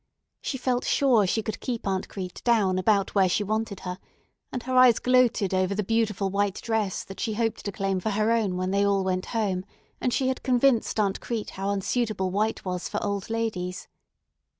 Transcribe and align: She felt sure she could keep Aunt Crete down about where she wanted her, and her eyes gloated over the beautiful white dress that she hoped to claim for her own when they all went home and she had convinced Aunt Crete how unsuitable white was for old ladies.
She 0.41 0.57
felt 0.57 0.83
sure 0.83 1.27
she 1.27 1.43
could 1.43 1.59
keep 1.59 1.85
Aunt 1.87 2.09
Crete 2.09 2.41
down 2.43 2.79
about 2.79 3.13
where 3.13 3.29
she 3.29 3.43
wanted 3.43 3.81
her, 3.81 3.99
and 4.51 4.63
her 4.63 4.75
eyes 4.75 4.97
gloated 4.97 5.53
over 5.53 5.75
the 5.75 5.83
beautiful 5.83 6.31
white 6.31 6.55
dress 6.59 7.03
that 7.03 7.19
she 7.19 7.35
hoped 7.35 7.63
to 7.65 7.71
claim 7.71 7.99
for 7.99 8.09
her 8.09 8.31
own 8.31 8.57
when 8.57 8.71
they 8.71 8.83
all 8.83 9.03
went 9.03 9.27
home 9.27 9.63
and 10.01 10.11
she 10.11 10.27
had 10.27 10.41
convinced 10.41 10.99
Aunt 10.99 11.19
Crete 11.21 11.51
how 11.51 11.69
unsuitable 11.69 12.31
white 12.31 12.65
was 12.65 12.89
for 12.89 12.97
old 13.03 13.29
ladies. 13.29 13.87